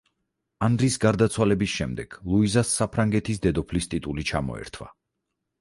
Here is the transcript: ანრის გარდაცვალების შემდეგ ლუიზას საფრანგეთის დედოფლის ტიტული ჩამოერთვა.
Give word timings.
ანრის 0.67 0.95
გარდაცვალების 1.03 1.75
შემდეგ 1.81 2.17
ლუიზას 2.31 2.71
საფრანგეთის 2.81 3.45
დედოფლის 3.47 3.91
ტიტული 3.93 4.29
ჩამოერთვა. 4.33 4.91